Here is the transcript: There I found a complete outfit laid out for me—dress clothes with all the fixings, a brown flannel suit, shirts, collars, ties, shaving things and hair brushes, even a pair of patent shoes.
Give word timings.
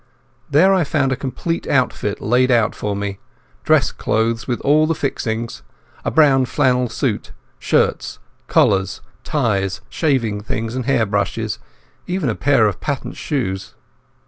There 0.49 0.73
I 0.73 0.83
found 0.83 1.11
a 1.11 1.15
complete 1.15 1.67
outfit 1.67 2.19
laid 2.21 2.49
out 2.49 2.73
for 2.73 2.95
me—dress 2.95 3.91
clothes 3.91 4.47
with 4.47 4.59
all 4.61 4.87
the 4.87 4.95
fixings, 4.95 5.61
a 6.03 6.09
brown 6.09 6.45
flannel 6.45 6.89
suit, 6.89 7.33
shirts, 7.59 8.17
collars, 8.47 9.01
ties, 9.23 9.81
shaving 9.89 10.41
things 10.41 10.75
and 10.75 10.85
hair 10.85 11.05
brushes, 11.05 11.59
even 12.07 12.29
a 12.29 12.35
pair 12.35 12.65
of 12.67 12.81
patent 12.81 13.15
shoes. 13.15 13.75